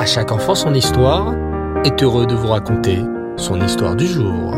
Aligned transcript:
À 0.00 0.06
chaque 0.06 0.32
enfant 0.32 0.54
son 0.54 0.72
histoire 0.72 1.34
est 1.84 2.02
heureux 2.02 2.24
de 2.24 2.34
vous 2.34 2.48
raconter 2.48 3.00
son 3.36 3.60
histoire 3.60 3.94
du 3.94 4.06
jour. 4.06 4.54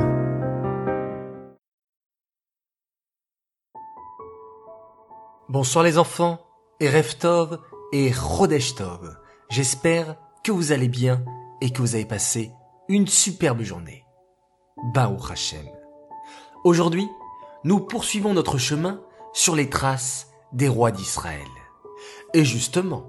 Bonsoir 5.48 5.82
les 5.82 5.98
enfants, 5.98 6.38
et 6.78 6.88
Reftov 6.88 7.58
et 7.92 8.12
Chodesh 8.12 8.76
Tov. 8.76 9.16
J'espère 9.50 10.14
que 10.44 10.52
vous 10.52 10.70
allez 10.70 10.86
bien 10.86 11.24
et 11.60 11.70
que 11.70 11.80
vous 11.80 11.96
avez 11.96 12.04
passé 12.04 12.52
une 12.88 13.08
superbe 13.08 13.62
journée. 13.62 14.04
Baou 14.94 15.18
Hashem. 15.28 15.66
Aujourd'hui, 16.62 17.08
nous 17.64 17.80
poursuivons 17.80 18.32
notre 18.32 18.58
chemin 18.58 19.00
sur 19.32 19.56
les 19.56 19.68
traces 19.68 20.28
des 20.52 20.68
rois 20.68 20.92
d'Israël. 20.92 21.48
Et 22.32 22.44
justement, 22.44 23.06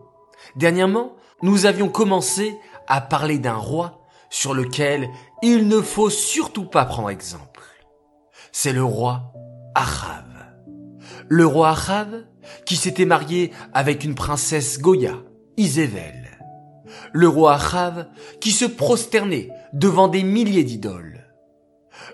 dernièrement, 0.56 1.16
nous 1.42 1.66
avions 1.66 1.90
commencé 1.90 2.58
à 2.88 3.02
parler 3.02 3.40
d'un 3.40 3.56
roi 3.56 4.02
sur 4.30 4.54
lequel 4.54 5.10
il 5.42 5.68
ne 5.68 5.82
faut 5.82 6.10
surtout 6.10 6.66
pas 6.66 6.86
prendre 6.86 7.10
exemple. 7.10 7.62
C'est 8.52 8.74
le 8.74 8.84
roi 8.84 9.34
Achav. 9.76 10.26
Le 11.28 11.46
roi 11.46 11.70
Achav 11.70 12.24
qui 12.66 12.76
s'était 12.76 13.06
marié 13.06 13.52
avec 13.74 14.04
une 14.04 14.16
princesse 14.16 14.80
Goya, 14.80 15.18
Isével. 15.58 16.40
Le 17.12 17.28
roi 17.28 17.54
Achav 17.56 18.08
qui 18.42 18.52
se 18.52 18.66
prosternait 18.66 19.50
devant 19.74 20.08
des 20.08 20.24
milliers 20.24 20.64
d'idoles. 20.64 21.28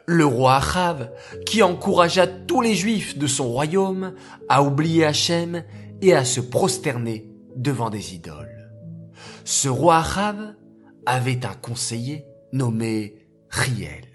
Le 0.05 0.25
roi 0.25 0.55
Achav 0.55 1.11
qui 1.45 1.63
encouragea 1.63 2.27
tous 2.27 2.61
les 2.61 2.75
juifs 2.75 3.17
de 3.17 3.27
son 3.27 3.47
royaume 3.47 4.13
à 4.49 4.63
oublier 4.63 5.05
Hachem 5.05 5.63
et 6.01 6.13
à 6.13 6.25
se 6.25 6.41
prosterner 6.41 7.29
devant 7.55 7.89
des 7.89 8.15
idoles. 8.15 8.58
Ce 9.45 9.67
roi 9.67 9.97
Achav 9.97 10.55
avait 11.05 11.45
un 11.45 11.53
conseiller 11.53 12.25
nommé 12.53 13.15
Riel. 13.49 14.05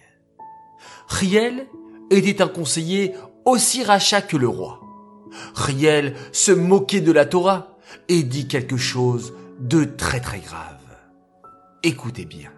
Riel 1.09 1.67
était 2.11 2.43
un 2.43 2.49
conseiller 2.49 3.15
aussi 3.45 3.83
rachat 3.83 4.23
que 4.23 4.37
le 4.37 4.49
roi. 4.49 4.81
Riel 5.55 6.15
se 6.33 6.53
moquait 6.53 7.01
de 7.01 7.13
la 7.13 7.27
Torah 7.27 7.77
et 8.09 8.23
dit 8.23 8.49
quelque 8.49 8.77
chose 8.77 9.35
de 9.61 9.85
très 9.85 10.21
très 10.21 10.41
grave. 10.41 10.81
Écoutez 11.83 12.25
bien. 12.25 12.51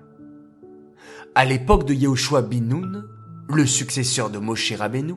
À 1.34 1.44
l'époque 1.44 1.86
de 1.86 1.94
Yehoshua 1.94 2.42
bin 2.42 2.60
Nun, 2.60 3.04
le 3.48 3.66
successeur 3.66 4.30
de 4.30 4.38
Moshe 4.38 4.72
Rabbeinu, 4.72 5.14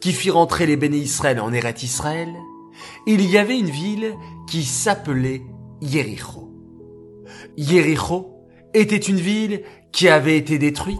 qui 0.00 0.12
fit 0.12 0.30
rentrer 0.30 0.66
les 0.66 0.76
béné 0.76 0.98
Israël 0.98 1.40
en 1.40 1.52
Eret 1.52 1.74
Israël, 1.82 2.32
il 3.06 3.28
y 3.28 3.38
avait 3.38 3.58
une 3.58 3.70
ville 3.70 4.14
qui 4.48 4.64
s'appelait 4.64 5.42
Yericho. 5.80 6.51
Yericho 7.56 8.46
était 8.74 8.96
une 8.96 9.16
ville 9.16 9.62
qui 9.92 10.08
avait 10.08 10.36
été 10.36 10.58
détruite 10.58 10.98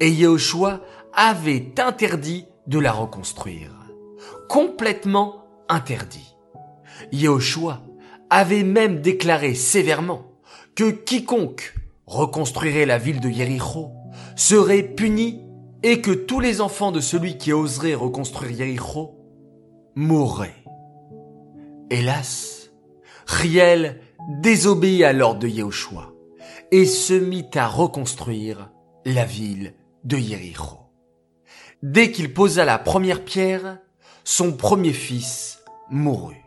et 0.00 0.10
Yehoshua 0.10 0.80
avait 1.12 1.72
interdit 1.78 2.46
de 2.66 2.78
la 2.78 2.92
reconstruire. 2.92 3.70
Complètement 4.48 5.44
interdit. 5.68 6.36
Yehoshua 7.12 7.82
avait 8.28 8.62
même 8.62 9.00
déclaré 9.00 9.54
sévèrement 9.54 10.32
que 10.74 10.90
quiconque 10.90 11.74
reconstruirait 12.06 12.86
la 12.86 12.98
ville 12.98 13.20
de 13.20 13.28
Yericho 13.28 13.90
serait 14.36 14.82
puni 14.82 15.42
et 15.82 16.00
que 16.00 16.10
tous 16.10 16.40
les 16.40 16.60
enfants 16.60 16.92
de 16.92 17.00
celui 17.00 17.38
qui 17.38 17.52
oserait 17.52 17.94
reconstruire 17.94 18.52
Yericho 18.52 19.16
mourraient. 19.94 20.64
Hélas, 21.90 22.70
Riel 23.26 24.00
désobéit 24.28 25.04
à 25.04 25.12
l'ordre 25.12 25.40
de 25.40 25.48
Yehoshua 25.48 26.12
et 26.70 26.86
se 26.86 27.14
mit 27.14 27.48
à 27.54 27.66
reconstruire 27.66 28.70
la 29.04 29.24
ville 29.24 29.74
de 30.04 30.16
Yericho. 30.16 30.78
Dès 31.82 32.12
qu'il 32.12 32.32
posa 32.32 32.64
la 32.64 32.78
première 32.78 33.24
pierre, 33.24 33.78
son 34.24 34.52
premier 34.52 34.92
fils 34.92 35.60
mourut. 35.90 36.44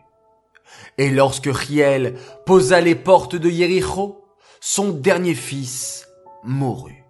Et 0.96 1.10
lorsque 1.10 1.50
Riel 1.52 2.14
posa 2.46 2.80
les 2.80 2.94
portes 2.94 3.36
de 3.36 3.50
Yericho, 3.50 4.24
son 4.60 4.90
dernier 4.90 5.34
fils 5.34 6.06
mourut. 6.44 7.04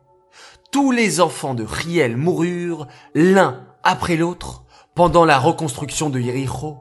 Tous 0.73 0.91
les 0.91 1.21
enfants 1.21 1.55
de 1.55 1.65
Riel 1.65 2.17
moururent 2.17 2.89
l'un 3.15 3.67
après 3.83 4.17
l'autre 4.17 4.65
pendant 4.95 5.25
la 5.25 5.39
reconstruction 5.39 6.11
de 6.11 6.19
Yericho, 6.19 6.79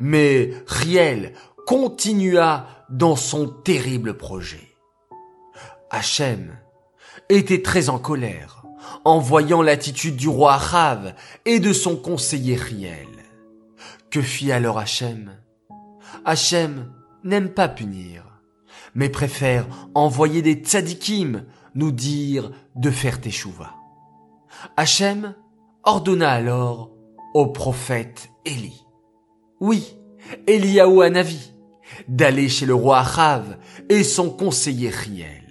mais 0.00 0.50
Riel 0.66 1.34
continua 1.66 2.66
dans 2.90 3.16
son 3.16 3.48
terrible 3.48 4.16
projet. 4.16 4.76
Hachem 5.90 6.58
était 7.28 7.62
très 7.62 7.88
en 7.88 7.98
colère 7.98 8.64
en 9.04 9.18
voyant 9.18 9.62
l'attitude 9.62 10.16
du 10.16 10.28
roi 10.28 10.54
Achav 10.54 11.14
et 11.44 11.60
de 11.60 11.72
son 11.72 11.96
conseiller 11.96 12.56
Riel. 12.56 13.08
Que 14.10 14.22
fit 14.22 14.52
alors 14.52 14.78
Hachem? 14.78 15.32
Hachem 16.24 16.92
n'aime 17.24 17.50
pas 17.50 17.68
punir, 17.68 18.24
mais 18.94 19.08
préfère 19.08 19.66
envoyer 19.94 20.42
des 20.42 20.54
tzadikim 20.54 21.44
nous 21.74 21.92
dire 21.92 22.50
de 22.74 22.90
faire 22.90 23.20
teshuva. 23.20 23.74
Hachem 24.76 25.34
ordonna 25.84 26.30
alors 26.30 26.90
au 27.34 27.46
prophète 27.46 28.30
Élie. 28.44 28.84
Oui, 29.60 29.96
Eliaou 30.46 31.02
Hanavi, 31.02 31.52
d'aller 32.08 32.48
chez 32.48 32.66
le 32.66 32.74
roi 32.74 33.00
Achav 33.00 33.56
et 33.88 34.02
son 34.02 34.30
conseiller 34.30 34.90
Riel. 34.90 35.42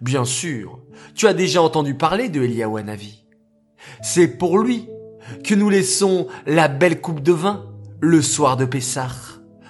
Bien 0.00 0.24
sûr, 0.24 0.80
tu 1.14 1.26
as 1.26 1.34
déjà 1.34 1.62
entendu 1.62 1.94
parler 1.94 2.28
de 2.28 2.42
Eliaou 2.42 2.76
Hanavi. 2.76 3.24
C'est 4.02 4.28
pour 4.28 4.58
lui 4.58 4.88
que 5.44 5.54
nous 5.54 5.70
laissons 5.70 6.26
la 6.46 6.68
belle 6.68 7.00
coupe 7.00 7.22
de 7.22 7.32
vin 7.32 7.66
le 8.00 8.20
soir 8.22 8.56
de 8.56 8.64
Pessah. 8.64 9.08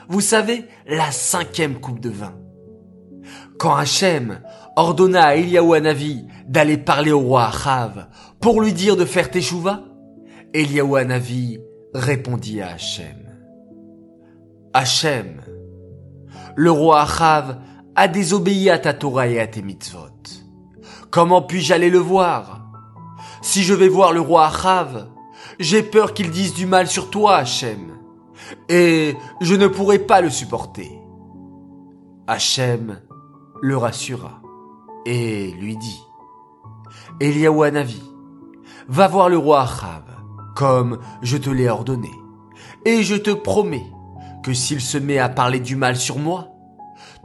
Vous 0.08 0.20
savez, 0.20 0.64
la 0.86 1.10
cinquième 1.10 1.80
coupe 1.80 2.00
de 2.00 2.10
vin. 2.10 2.34
Quand 3.58 3.74
Hachem 3.74 4.40
ordonna 4.76 5.24
à 5.24 5.36
Eliaou 5.36 5.74
Hanavi 5.74 6.26
d'aller 6.48 6.76
parler 6.76 7.12
au 7.12 7.20
roi 7.20 7.46
Achav 7.46 8.08
pour 8.40 8.60
lui 8.60 8.72
dire 8.72 8.96
de 8.96 9.04
faire 9.04 9.30
teshuva, 9.30 9.84
Eliaou 10.52 10.96
Hanavi 10.96 11.60
répondit 11.94 12.60
à 12.60 12.72
Hachem. 12.72 13.24
Hachem, 14.72 15.40
le 16.56 16.70
roi 16.70 17.02
Achav 17.02 17.58
a 17.96 18.08
désobéi 18.08 18.70
à 18.70 18.78
ta 18.78 18.92
Torah 18.92 19.28
et 19.28 19.40
à 19.40 19.46
tes 19.46 19.62
mitzvot. 19.62 20.08
Comment 21.10 21.42
puis-je 21.42 21.72
aller 21.72 21.90
le 21.90 21.98
voir? 21.98 22.60
Si 23.40 23.62
je 23.62 23.74
vais 23.74 23.88
voir 23.88 24.12
le 24.12 24.20
roi 24.20 24.46
Achav, 24.46 25.08
j'ai 25.60 25.82
peur 25.82 26.14
qu'il 26.14 26.30
dise 26.30 26.54
du 26.54 26.66
mal 26.66 26.88
sur 26.88 27.10
toi, 27.10 27.36
Hachem, 27.36 27.92
et 28.68 29.16
je 29.40 29.54
ne 29.54 29.68
pourrai 29.68 29.98
pas 29.98 30.20
le 30.20 30.30
supporter. 30.30 30.90
Hachem 32.26 33.00
le 33.60 33.76
rassura 33.76 34.40
et 35.06 35.52
lui 35.52 35.76
dit, 35.76 36.02
Eliaou 37.20 37.62
Hanavi, 37.62 38.02
va 38.88 39.06
voir 39.06 39.28
le 39.28 39.38
roi 39.38 39.62
Achav, 39.62 40.02
comme 40.56 40.98
je 41.22 41.36
te 41.36 41.50
l'ai 41.50 41.68
ordonné, 41.68 42.10
et 42.84 43.02
je 43.02 43.14
te 43.14 43.30
promets 43.30 43.86
que 44.44 44.52
s'il 44.52 44.82
se 44.82 44.98
met 44.98 45.18
à 45.18 45.30
parler 45.30 45.58
du 45.58 45.74
mal 45.74 45.96
sur 45.96 46.18
moi, 46.18 46.52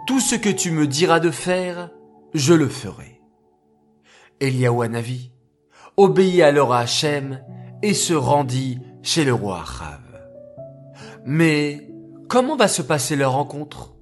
tout 0.08 0.22
ce 0.22 0.36
que 0.36 0.50
tu 0.50 0.72
me 0.72 0.88
diras 0.88 1.20
de 1.20 1.32
faire, 1.32 1.92
je 2.34 2.54
le 2.54 2.70
ferai. 2.70 3.22
Eliaou 4.40 4.82
Hanavi 4.82 5.32
obéit 5.98 6.42
alors 6.42 6.74
à 6.74 6.80
Hachem 6.80 7.44
et 7.84 7.94
se 7.94 8.14
rendit 8.14 8.80
chez 9.04 9.26
le 9.26 9.34
roi 9.34 9.62
Achav. 9.62 10.00
Mais 11.26 11.92
comment 12.30 12.56
va 12.56 12.70
se 12.70 12.82
passer 12.82 13.18
leur 13.18 13.34
rencontre? 13.34 13.96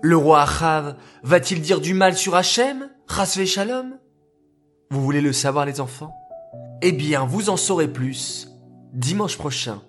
Le 0.00 0.16
roi 0.16 0.40
Achav 0.40 0.96
va-t-il 1.22 1.60
dire 1.60 1.82
du 1.82 1.92
mal 1.92 2.16
sur 2.16 2.34
Hachem, 2.34 2.88
Vous 4.90 5.02
voulez 5.02 5.20
le 5.20 5.32
savoir 5.34 5.66
les 5.66 5.80
enfants? 5.80 6.14
Eh 6.80 6.92
bien, 6.92 7.26
vous 7.26 7.50
en 7.50 7.58
saurez 7.58 7.88
plus 7.88 8.48
dimanche 8.94 9.36
prochain 9.36 9.82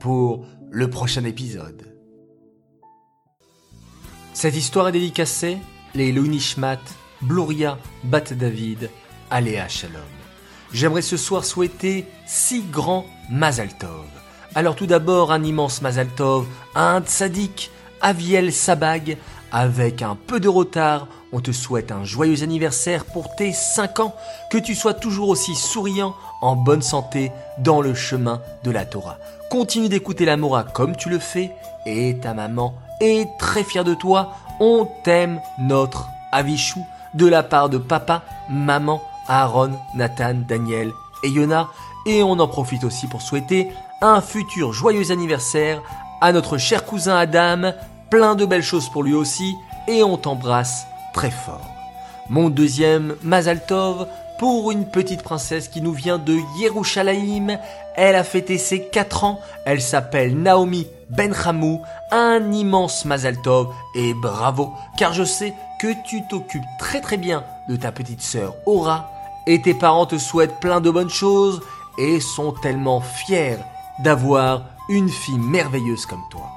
pour 0.00 0.46
le 0.70 0.88
prochain 0.88 1.24
épisode. 1.24 1.93
Cette 4.34 4.56
histoire 4.56 4.88
est 4.88 4.92
dédicacée 4.92 5.58
les 5.94 6.12
Nishmat, 6.12 6.80
Bloria, 7.22 7.78
Bat 8.02 8.32
David, 8.32 8.90
Aléa 9.30 9.68
Shalom. 9.68 10.02
J'aimerais 10.72 11.02
ce 11.02 11.16
soir 11.16 11.44
souhaiter 11.44 12.04
six 12.26 12.64
grands 12.68 13.06
Mazal 13.30 13.68
Tov. 13.78 14.06
Alors 14.56 14.74
tout 14.74 14.86
d'abord 14.86 15.30
un 15.30 15.44
immense 15.44 15.82
Mazal 15.82 16.08
Tov 16.08 16.46
à 16.74 16.96
un 16.96 17.00
tzaddik, 17.00 17.70
Aviel 18.00 18.52
Sabag, 18.52 19.18
avec 19.52 20.02
un 20.02 20.16
peu 20.16 20.40
de 20.40 20.48
retard, 20.48 21.06
on 21.30 21.40
te 21.40 21.52
souhaite 21.52 21.92
un 21.92 22.02
joyeux 22.02 22.42
anniversaire 22.42 23.04
pour 23.04 23.36
tes 23.36 23.52
5 23.52 24.00
ans, 24.00 24.16
que 24.50 24.58
tu 24.58 24.74
sois 24.74 24.94
toujours 24.94 25.28
aussi 25.28 25.54
souriant, 25.54 26.12
en 26.42 26.56
bonne 26.56 26.82
santé, 26.82 27.30
dans 27.58 27.80
le 27.80 27.94
chemin 27.94 28.42
de 28.64 28.72
la 28.72 28.84
Torah. 28.84 29.18
Continue 29.48 29.88
d'écouter 29.88 30.24
la 30.24 30.36
Mora 30.36 30.64
comme 30.64 30.96
tu 30.96 31.08
le 31.08 31.20
fais, 31.20 31.52
et 31.86 32.18
ta 32.18 32.34
maman 32.34 32.74
est 33.00 33.28
très 33.38 33.64
fière 33.64 33.84
de 33.84 33.94
toi, 33.94 34.32
on 34.60 34.88
t'aime 35.02 35.40
notre 35.58 36.08
Avishu, 36.32 36.80
de 37.14 37.26
la 37.26 37.42
part 37.42 37.68
de 37.68 37.78
papa, 37.78 38.22
maman, 38.48 39.02
Aaron, 39.28 39.72
Nathan, 39.94 40.34
Daniel 40.48 40.92
et 41.22 41.28
Yona. 41.28 41.68
Et 42.06 42.22
on 42.22 42.32
en 42.32 42.48
profite 42.48 42.84
aussi 42.84 43.06
pour 43.06 43.22
souhaiter 43.22 43.70
un 44.02 44.20
futur 44.20 44.72
joyeux 44.72 45.10
anniversaire 45.10 45.80
à 46.20 46.32
notre 46.32 46.58
cher 46.58 46.84
cousin 46.84 47.16
Adam, 47.16 47.72
plein 48.10 48.34
de 48.34 48.44
belles 48.44 48.62
choses 48.62 48.88
pour 48.88 49.02
lui 49.02 49.14
aussi, 49.14 49.54
et 49.88 50.02
on 50.02 50.16
t'embrasse 50.16 50.86
très 51.12 51.30
fort. 51.30 51.68
Mon 52.28 52.50
deuxième 52.50 53.16
Mazaltov 53.22 54.06
pour 54.38 54.72
une 54.72 54.86
petite 54.86 55.22
princesse 55.22 55.68
qui 55.68 55.80
nous 55.80 55.92
vient 55.92 56.18
de 56.18 56.38
Yerushalayim. 56.58 57.58
Elle 57.96 58.16
a 58.16 58.24
fêté 58.24 58.58
ses 58.58 58.86
4 58.88 59.24
ans, 59.24 59.40
elle 59.64 59.80
s'appelle 59.80 60.36
Naomi 60.36 60.86
Benhamou, 61.10 61.82
un 62.10 62.52
immense 62.52 63.04
Mazaltov 63.04 63.68
et 63.94 64.14
bravo, 64.14 64.72
car 64.98 65.12
je 65.12 65.24
sais 65.24 65.54
que 65.80 65.88
tu 66.04 66.26
t'occupes 66.26 66.62
très 66.78 67.00
très 67.00 67.16
bien 67.16 67.44
de 67.68 67.76
ta 67.76 67.92
petite 67.92 68.22
sœur 68.22 68.54
Aura, 68.66 69.10
et 69.46 69.60
tes 69.60 69.74
parents 69.74 70.06
te 70.06 70.18
souhaitent 70.18 70.60
plein 70.60 70.80
de 70.80 70.90
bonnes 70.90 71.10
choses 71.10 71.60
et 71.98 72.20
sont 72.20 72.52
tellement 72.52 73.00
fiers 73.00 73.58
d'avoir 74.00 74.62
une 74.88 75.08
fille 75.08 75.38
merveilleuse 75.38 76.06
comme 76.06 76.22
toi. 76.30 76.48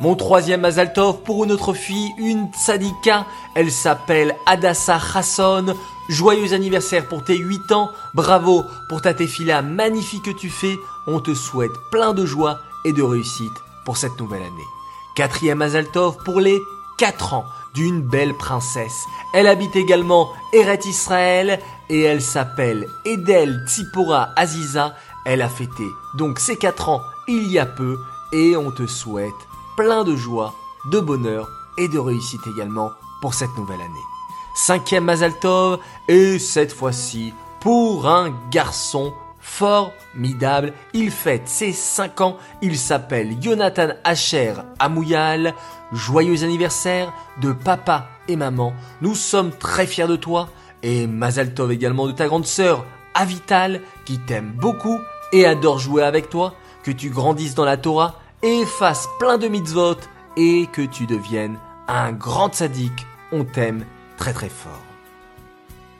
Mon 0.00 0.16
troisième 0.16 0.62
Mazaltov 0.62 1.22
pour 1.22 1.44
une 1.44 1.52
autre 1.52 1.72
fille, 1.72 2.12
une 2.18 2.48
tzadika. 2.52 3.26
Elle 3.54 3.70
s'appelle 3.70 4.34
Adassa 4.44 4.98
Hasson. 5.14 5.74
Joyeux 6.08 6.52
anniversaire 6.52 7.08
pour 7.08 7.24
tes 7.24 7.36
8 7.36 7.72
ans. 7.72 7.90
Bravo 8.12 8.64
pour 8.88 9.02
ta 9.02 9.14
tefila 9.14 9.62
magnifique 9.62 10.24
que 10.24 10.30
tu 10.32 10.50
fais. 10.50 10.76
On 11.06 11.20
te 11.20 11.32
souhaite 11.32 11.72
plein 11.92 12.12
de 12.12 12.26
joie 12.26 12.58
et 12.84 12.92
de 12.92 13.02
réussite 13.02 13.63
pour 13.84 13.96
cette 13.96 14.18
nouvelle 14.18 14.42
année. 14.42 14.66
Quatrième 15.14 15.58
Mazaltov 15.58 16.16
pour 16.24 16.40
les 16.40 16.58
4 16.98 17.34
ans 17.34 17.46
d'une 17.74 18.00
belle 18.00 18.34
princesse. 18.34 19.04
Elle 19.32 19.46
habite 19.46 19.76
également 19.76 20.30
Eret 20.52 20.80
Israël 20.84 21.60
et 21.88 22.02
elle 22.02 22.22
s'appelle 22.22 22.88
Edel 23.04 23.64
Tzipora 23.66 24.30
Aziza. 24.36 24.94
Elle 25.24 25.42
a 25.42 25.48
fêté 25.48 25.84
donc 26.14 26.38
ses 26.38 26.56
4 26.56 26.88
ans 26.88 27.02
il 27.26 27.50
y 27.50 27.58
a 27.58 27.66
peu 27.66 27.98
et 28.32 28.56
on 28.56 28.70
te 28.70 28.86
souhaite 28.86 29.32
plein 29.76 30.04
de 30.04 30.14
joie, 30.14 30.54
de 30.90 31.00
bonheur 31.00 31.48
et 31.78 31.88
de 31.88 31.98
réussite 31.98 32.46
également 32.46 32.92
pour 33.20 33.34
cette 33.34 33.56
nouvelle 33.56 33.80
année. 33.80 34.06
Cinquième 34.54 35.04
Mazaltov 35.04 35.80
et 36.06 36.38
cette 36.38 36.72
fois-ci 36.72 37.32
pour 37.60 38.08
un 38.08 38.30
garçon 38.50 39.12
formidable. 39.44 40.72
Il 40.94 41.10
fête 41.10 41.46
ses 41.46 41.72
5 41.72 42.20
ans. 42.22 42.38
Il 42.62 42.78
s'appelle 42.78 43.36
Jonathan 43.40 43.88
Asher 44.02 44.54
Amouyal. 44.78 45.54
Joyeux 45.92 46.42
anniversaire 46.42 47.12
de 47.40 47.52
papa 47.52 48.08
et 48.26 48.36
maman. 48.36 48.72
Nous 49.02 49.14
sommes 49.14 49.52
très 49.52 49.86
fiers 49.86 50.08
de 50.08 50.16
toi. 50.16 50.48
Et 50.82 51.06
Mazaltov 51.06 51.70
également 51.70 52.06
de 52.06 52.12
ta 52.12 52.26
grande 52.26 52.46
sœur 52.46 52.84
Avital 53.14 53.80
qui 54.04 54.18
t'aime 54.18 54.50
beaucoup 54.50 54.98
et 55.32 55.46
adore 55.46 55.78
jouer 55.78 56.02
avec 56.02 56.30
toi. 56.30 56.54
Que 56.82 56.90
tu 56.90 57.10
grandisses 57.10 57.54
dans 57.54 57.64
la 57.64 57.76
Torah 57.76 58.20
et 58.42 58.64
fasses 58.64 59.08
plein 59.18 59.38
de 59.38 59.48
mitzvot 59.48 59.96
et 60.36 60.66
que 60.72 60.82
tu 60.82 61.06
deviennes 61.06 61.58
un 61.86 62.12
grand 62.12 62.52
sadique. 62.52 63.06
On 63.30 63.44
t'aime 63.44 63.84
très 64.16 64.32
très 64.32 64.48
fort. 64.48 64.93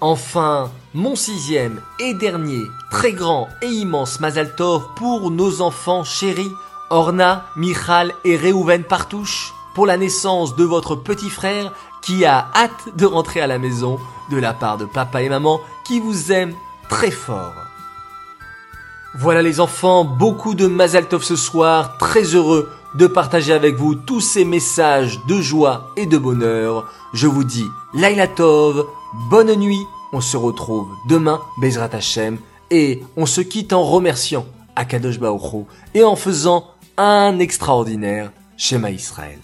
Enfin, 0.07 0.71
mon 0.93 1.17
sixième 1.17 1.81
et 1.99 2.13
dernier 2.13 2.61
très 2.91 3.15
grand 3.15 3.49
et 3.63 3.69
immense 3.69 4.21
Mazal 4.21 4.55
Tov 4.55 4.89
pour 4.97 5.31
nos 5.31 5.63
enfants 5.63 6.05
chéris, 6.05 6.53
Orna, 6.91 7.47
Michal 7.57 8.13
et 8.23 8.37
Reuven 8.37 8.85
Partouche, 8.85 9.55
pour 9.75 9.87
la 9.87 9.97
naissance 9.97 10.57
de 10.57 10.65
votre 10.65 10.95
petit 10.95 11.31
frère 11.31 11.73
qui 12.03 12.27
a 12.27 12.51
hâte 12.55 12.95
de 12.95 13.07
rentrer 13.07 13.41
à 13.41 13.47
la 13.47 13.59
maison 13.59 13.99
de 14.31 14.37
la 14.37 14.53
part 14.53 14.77
de 14.77 14.85
papa 14.85 15.23
et 15.23 15.31
maman 15.31 15.59
qui 15.87 16.01
vous 16.01 16.31
aiment 16.31 16.55
très 16.91 17.11
fort. 17.11 17.55
Voilà 19.15 19.41
les 19.41 19.59
enfants, 19.59 20.05
beaucoup 20.05 20.55
de 20.55 20.67
Mazal 20.67 21.09
Tov 21.09 21.23
ce 21.23 21.37
soir, 21.37 21.97
très 21.97 22.25
heureux 22.35 22.69
de 22.95 23.07
partager 23.07 23.55
avec 23.55 23.77
vous 23.77 23.95
tous 23.95 24.21
ces 24.21 24.45
messages 24.45 25.25
de 25.25 25.41
joie 25.41 25.93
et 25.97 26.05
de 26.05 26.19
bonheur. 26.19 26.91
Je 27.15 27.27
vous 27.27 27.45
dis 27.45 27.67
Laila 27.95 28.29
Tov, 28.29 28.87
bonne 29.31 29.55
nuit, 29.55 29.87
on 30.15 30.21
se 30.21 30.37
retrouve 30.37 30.89
demain, 31.09 31.41
Bezrat 31.59 31.91
Hashem, 31.93 32.39
et 32.71 33.03
on 33.17 33.27
se 33.27 33.41
quitte 33.41 33.73
en 33.73 33.83
remerciant 33.83 34.47
Akadosh 34.77 35.19
Baruch 35.19 35.67
et 35.93 36.05
en 36.05 36.15
faisant 36.15 36.71
un 36.97 37.39
extraordinaire 37.41 38.31
Shema 38.57 38.91
Israël. 38.91 39.41